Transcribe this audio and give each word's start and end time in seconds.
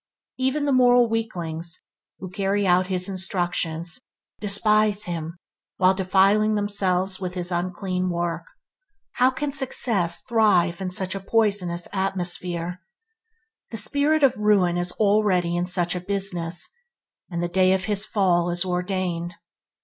Even 0.39 0.65
the 0.65 0.71
moral 0.71 1.07
weaklings 1.07 1.79
who 2.17 2.27
carry 2.31 2.65
out 2.65 2.87
his 2.87 3.07
instructions, 3.07 4.01
despise 4.39 5.03
him 5.03 5.37
while 5.77 5.93
defiling 5.93 6.55
themselves 6.55 7.19
with 7.19 7.35
his 7.35 7.51
unclean 7.51 8.09
work. 8.09 8.45
How 9.17 9.29
can 9.29 9.51
success 9.51 10.19
thrive 10.21 10.81
in 10.81 10.89
such 10.89 11.13
a 11.13 11.19
poisonous 11.19 11.87
atmosphere? 11.93 12.81
The 13.69 13.77
spirit 13.77 14.23
of 14.23 14.35
ruin 14.37 14.75
is 14.75 14.91
already 14.93 15.55
in 15.55 15.67
such 15.67 15.93
a 15.95 15.99
business, 16.01 16.67
and 17.29 17.43
the 17.43 17.47
day 17.47 17.71
of 17.71 17.85
his 17.85 18.03
fall 18.03 18.49
is 18.49 18.65
ordained. 18.65 19.35